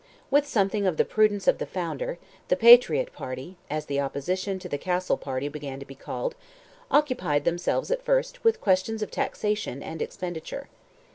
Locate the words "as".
3.69-3.85